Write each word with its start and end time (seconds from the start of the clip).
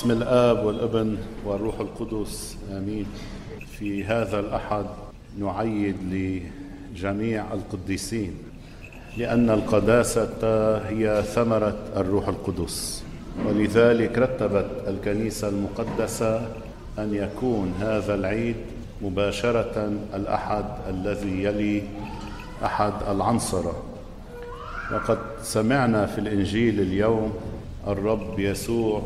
بسم 0.00 0.10
الآب 0.10 0.64
والأبن 0.64 1.16
والروح 1.44 1.80
القدس 1.80 2.56
آمين. 2.72 3.06
في 3.78 4.04
هذا 4.04 4.40
الأحد 4.40 4.86
نعيد 5.38 5.96
لجميع 6.94 7.44
القديسين 7.54 8.34
لأن 9.16 9.50
القداسة 9.50 10.28
هي 10.88 11.22
ثمرة 11.22 11.76
الروح 11.96 12.28
القدس. 12.28 13.02
ولذلك 13.46 14.18
رتبت 14.18 14.70
الكنيسة 14.88 15.48
المقدسة 15.48 16.36
أن 16.98 17.14
يكون 17.14 17.74
هذا 17.80 18.14
العيد 18.14 18.56
مباشرة 19.02 19.92
الأحد 20.14 20.64
الذي 20.88 21.44
يلي 21.44 21.82
أحد 22.64 22.92
العنصره 23.10 23.82
وقد 24.92 25.18
سمعنا 25.42 26.06
في 26.06 26.18
الإنجيل 26.18 26.80
اليوم 26.80 27.32
الرب 27.86 28.38
يسوع 28.38 29.02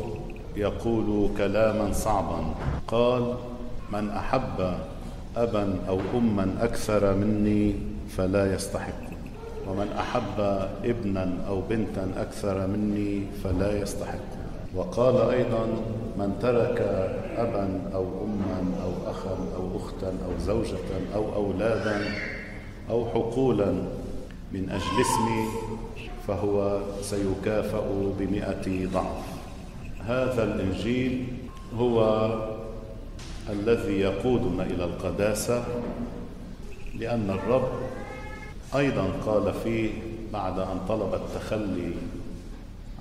يقول 0.57 1.29
كلاما 1.37 1.93
صعبا. 1.93 2.41
قال 2.87 3.33
من 3.91 4.09
أحب 4.09 4.77
أبا 5.37 5.75
أو 5.89 5.99
أما 6.15 6.47
أكثر 6.61 7.13
مني 7.13 7.75
فلا 8.17 8.53
يستحق. 8.55 9.03
ومن 9.67 9.87
أحب 9.99 10.67
ابنا 10.83 11.33
أو 11.47 11.61
بنتا 11.69 12.11
أكثر 12.17 12.67
مني 12.67 13.23
فلا 13.43 13.81
يستحق. 13.81 14.29
وقال 14.75 15.29
أيضا 15.29 15.65
من 16.17 16.37
ترك 16.41 16.79
أبا 17.37 17.67
أو 17.93 18.03
أما 18.03 18.59
أو 18.83 19.11
أخا 19.11 19.37
أو 19.55 19.77
أختا 19.77 20.07
أو 20.07 20.31
زوجة 20.39 20.87
أو 21.15 21.35
أولادا 21.35 22.01
أو 22.89 23.05
حقولا 23.05 23.71
من 24.53 24.69
أجل 24.69 24.95
اسمي 25.01 25.43
فهو 26.27 26.79
سيكافأ 27.01 27.85
بمئة 28.19 28.87
ضعف. 28.93 29.44
هذا 30.07 30.43
الإنجيل 30.43 31.25
هو 31.77 32.29
الذي 33.49 33.99
يقودنا 33.99 34.63
إلى 34.63 34.83
القداسة 34.83 35.63
لأن 36.99 37.29
الرب 37.29 37.69
أيضا 38.75 39.07
قال 39.25 39.53
فيه 39.63 39.89
بعد 40.33 40.59
أن 40.59 40.79
طلب 40.87 41.13
التخلي 41.13 41.93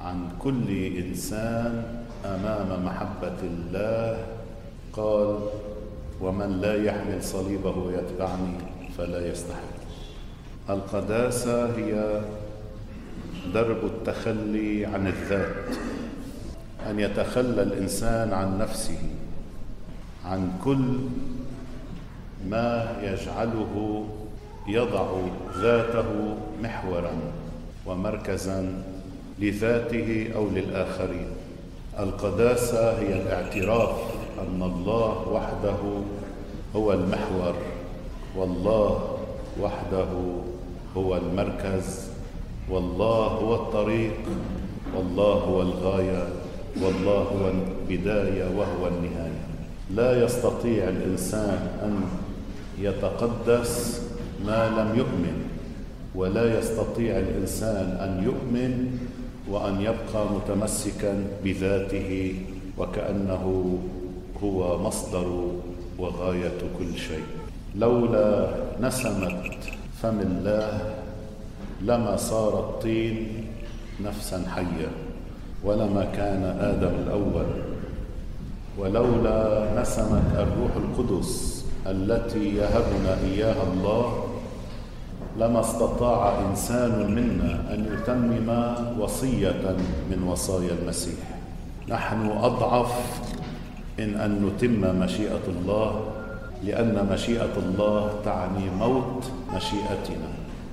عن 0.00 0.28
كل 0.38 0.70
إنسان 0.96 2.04
أمام 2.24 2.84
محبة 2.84 3.40
الله 3.42 4.26
قال 4.92 5.38
ومن 6.20 6.60
لا 6.60 6.84
يحمل 6.84 7.22
صليبه 7.22 7.92
يتبعني 7.92 8.58
فلا 8.98 9.28
يستحق. 9.28 9.74
القداسة 10.70 11.76
هي 11.76 12.20
درب 13.54 13.84
التخلي 13.84 14.86
عن 14.86 15.06
الذات. 15.06 15.76
أن 16.90 17.00
يتخلى 17.00 17.62
الإنسان 17.62 18.32
عن 18.32 18.58
نفسه 18.58 18.98
عن 20.24 20.52
كل 20.64 20.98
ما 22.48 22.96
يجعله 23.02 24.04
يضع 24.68 25.06
ذاته 25.58 26.36
محورا 26.62 27.12
ومركزا 27.86 28.82
لذاته 29.38 30.30
أو 30.34 30.48
للآخرين. 30.48 31.26
القداسة 31.98 32.98
هي 32.98 33.22
الاعتراف 33.22 33.96
أن 34.38 34.62
الله 34.62 35.28
وحده 35.28 36.02
هو 36.76 36.92
المحور 36.92 37.54
والله 38.36 39.18
وحده 39.60 40.06
هو 40.96 41.16
المركز 41.16 42.08
والله 42.70 43.26
هو 43.26 43.54
الطريق 43.54 44.16
والله 44.96 45.34
هو 45.34 45.62
الغاية. 45.62 46.28
والله 46.82 47.22
هو 47.22 47.50
البداية 47.50 48.44
وهو 48.56 48.88
النهاية. 48.88 49.44
لا 49.90 50.24
يستطيع 50.24 50.88
الإنسان 50.88 51.68
أن 51.82 52.00
يتقدس 52.80 54.02
ما 54.46 54.68
لم 54.68 54.98
يؤمن 54.98 55.36
ولا 56.14 56.58
يستطيع 56.58 57.18
الإنسان 57.18 57.86
أن 58.00 58.24
يؤمن 58.24 58.98
وأن 59.48 59.80
يبقى 59.80 60.26
متمسكا 60.34 61.24
بذاته 61.44 62.34
وكأنه 62.78 63.78
هو 64.42 64.78
مصدر 64.78 65.50
وغاية 65.98 66.58
كل 66.78 66.98
شيء. 66.98 67.24
لولا 67.76 68.54
نسمه 68.80 69.42
فم 70.02 70.20
الله 70.20 70.94
لما 71.82 72.16
صار 72.16 72.58
الطين 72.60 73.44
نفسا 74.04 74.44
حية. 74.54 75.03
ولما 75.64 76.04
كان 76.16 76.42
آدم 76.60 76.94
الأول 77.06 77.46
ولولا 78.78 79.68
نسمه 79.80 80.22
الروح 80.38 80.72
القدس 80.76 81.64
التي 81.86 82.56
يهبنا 82.56 83.18
إياها 83.24 83.62
الله 83.72 84.24
لما 85.38 85.60
استطاع 85.60 86.40
إنسان 86.50 87.14
منا 87.14 87.74
أن 87.74 87.86
يتمم 87.92 88.48
وصية 89.00 89.76
من 90.10 90.22
وصايا 90.28 90.70
المسيح. 90.82 91.24
نحن 91.88 92.30
أضعف 92.30 92.92
من 93.98 94.16
أن 94.16 94.46
نتم 94.46 95.00
مشيئة 95.00 95.46
الله 95.48 96.00
لأن 96.64 97.08
مشيئة 97.12 97.56
الله 97.56 98.10
تعني 98.24 98.70
موت 98.78 99.24
مشيئتنا. 99.56 100.30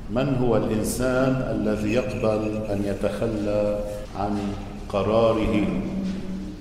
من 0.09 0.35
هو 0.35 0.57
الإنسان 0.57 1.31
الذي 1.56 1.94
يقبل 1.94 2.41
أن 2.69 2.84
يتخلى 2.85 3.80
عن 4.19 4.38
قراره 4.94 5.68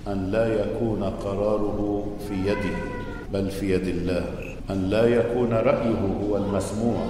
أن 0.09 0.31
لا 0.31 0.47
يكون 0.47 1.03
قراره 1.05 2.07
في 2.29 2.35
يده 2.35 2.77
بل 3.33 3.51
في 3.51 3.75
يد 3.75 3.87
الله. 3.87 4.25
أن 4.71 4.91
لا 4.91 5.05
يكون 5.07 5.53
رأيه 5.53 6.03
هو 6.23 6.37
المسموع 6.37 7.07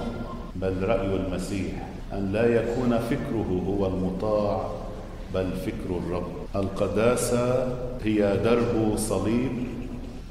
بل 0.55 0.83
رأي 0.83 1.15
المسيح. 1.15 1.87
أن 2.13 2.31
لا 2.31 2.45
يكون 2.45 2.97
فكره 3.09 3.61
هو 3.67 3.87
المطاع 3.87 4.71
بل 5.33 5.51
فكر 5.65 5.97
الرب. 5.97 6.31
القداسة 6.55 7.67
هي 8.03 8.37
درب 8.43 8.97
صليب 8.97 9.51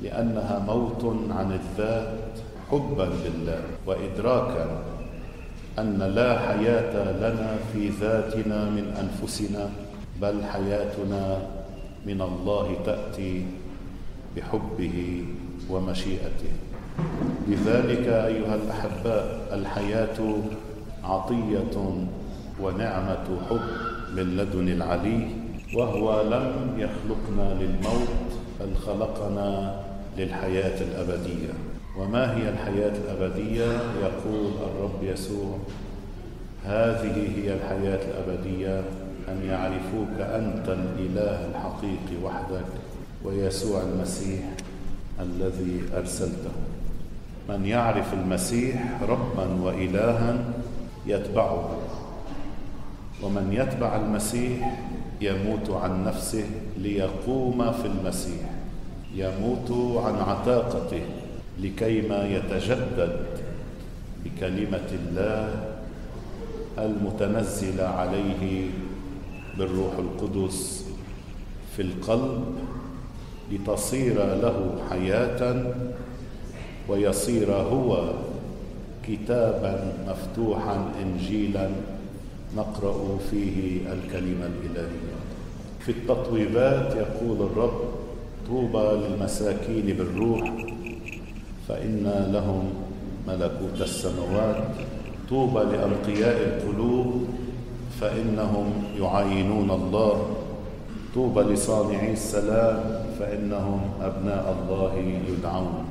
لأنها 0.02 0.58
موت 0.66 1.04
عن 1.30 1.52
الذات 1.52 2.18
حبا 2.70 3.08
لله 3.24 3.60
وادراكا 3.86 4.66
أن 5.78 5.98
لا 5.98 6.38
حياة 6.38 7.12
لنا 7.12 7.56
في 7.72 7.88
ذاتنا 7.88 8.70
من 8.70 8.94
أنفسنا. 9.02 9.70
بل 10.20 10.44
حياتنا 10.52 11.38
من 12.06 12.20
الله 12.22 12.76
تأتي 12.86 13.46
بحبه 14.36 15.24
ومشيئته 15.70 16.52
لذلك 17.48 18.06
أيها 18.08 18.54
الأحباء 18.54 19.48
الحياة 19.52 20.18
عطية 21.04 21.76
ونعمة 22.60 23.26
حب 23.50 23.60
من 24.16 24.36
لدن 24.36 24.68
العلي 24.68 25.26
وهو 25.74 26.22
لم 26.22 26.74
يخلقنا 26.78 27.54
للموت 27.62 28.28
بل 28.60 28.74
خلقنا 28.86 29.80
للحياة 30.18 30.80
الأبدية 30.82 31.52
وما 31.98 32.36
هي 32.36 32.48
الحياة 32.48 32.92
الأبدية؟ 33.04 33.66
يقول 34.02 34.52
الرب 34.62 35.02
يسوع 35.02 35.58
هذه 36.64 37.28
هي 37.36 37.54
الحياة 37.54 38.00
الأبدية 38.10 38.84
أن 39.30 39.42
يعرفوك 39.48 40.20
أنت 40.20 40.68
الإله 40.68 41.46
الحقيقي 41.50 42.16
وحدك 42.24 42.66
ويسوع 43.24 43.82
المسيح 43.82 44.40
الذي 45.20 45.82
أرسلته. 45.96 46.50
من 47.48 47.66
يعرف 47.66 48.14
المسيح 48.14 49.02
ربا 49.02 49.62
وإلها 49.62 50.38
يتبعه 51.06 51.78
ومن 53.22 53.52
يتبع 53.52 53.96
المسيح 53.96 54.78
يموت 55.20 55.70
عن 55.70 56.04
نفسه 56.04 56.44
ليقوم 56.78 57.72
في 57.72 57.86
المسيح 57.86 58.50
يموت 59.14 59.96
عن 60.04 60.14
عتاقته 60.14 61.02
لكيما 61.60 62.26
يتجدد 62.26 63.26
بكلمة 64.24 64.88
الله 64.92 65.54
المتنزله 66.78 67.84
عليه 67.84 68.70
بالروح 69.60 69.92
القدس 69.98 70.84
في 71.76 71.82
القلب 71.82 72.44
لتصير 73.52 74.14
له 74.14 74.78
حياة 74.90 75.72
ويصير 76.88 77.52
هو 77.52 78.12
كتابا 79.08 79.92
مفتوحا 80.08 80.92
انجيلا 81.02 81.70
نقرأ 82.56 83.18
فيه 83.30 83.80
الكلمة 83.92 84.46
الإلهية. 84.46 85.16
في 85.80 85.92
التطويبات 85.92 86.96
يقول 86.96 87.46
الرب 87.46 87.80
طوبى 88.48 89.06
للمساكين 89.06 89.86
بالروح 89.86 90.52
فإن 91.68 92.30
لهم 92.32 92.72
ملكوت 93.28 93.80
السماوات. 93.80 94.64
طوبى 95.30 95.60
لأنقياء 95.60 96.36
القلوب 96.36 97.28
فإنهم 98.00 98.72
يعاينون 99.00 99.70
الله. 99.70 100.36
طوبى 101.14 101.40
لصانعي 101.40 102.12
السلام 102.12 103.04
فإنهم 103.18 103.80
أبناء 104.02 104.56
الله 104.58 104.94
يدعون. 105.28 105.84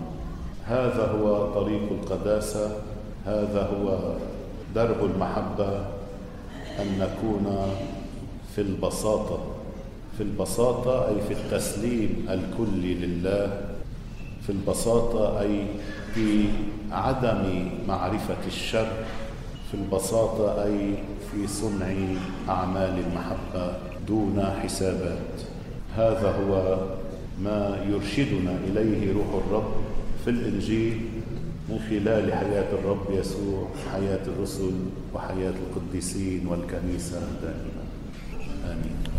هذا 0.65 1.05
هو 1.11 1.53
طريق 1.53 1.81
القداسة 1.91 2.71
هذا 3.25 3.69
هو 3.73 3.99
درب 4.75 5.05
المحبة 5.05 5.69
أن 6.79 6.87
نكون 6.99 7.45
في 8.55 8.61
البساطة. 8.61 9.39
في 10.17 10.23
البساطة 10.23 11.07
أي 11.07 11.15
في 11.27 11.33
التسليم 11.33 12.27
الكلي 12.29 12.93
لله. 12.93 13.61
في 14.41 14.49
البساطة 14.49 15.41
أي 15.41 15.65
في 16.13 16.45
عدم 16.91 17.69
معرفة 17.87 18.47
الشر. 18.47 18.87
في 19.71 19.77
البساطة 19.77 20.63
أي 20.63 20.94
في 21.31 21.48
صنع 21.48 21.94
أعمال 22.50 23.00
المحبة 23.00 23.77
دون 24.07 24.44
حسابات. 24.63 25.42
هذا 25.95 26.31
هو 26.31 26.77
ما 27.44 27.86
يرشدنا 27.89 28.57
إليه 28.68 29.13
روح 29.13 29.27
الرب 29.48 29.74
في 30.24 30.30
الإنجيل 30.30 31.01
من 31.69 31.80
خلال 31.89 32.33
حياة 32.33 32.74
الرب 32.74 33.06
يسوع 33.12 33.68
حياة 33.92 34.25
الرسل 34.27 34.71
وحياة 35.13 35.54
القديسين 35.69 36.48
والكنيسة 36.48 37.19
دائما. 37.42 37.83
آمين. 38.66 39.19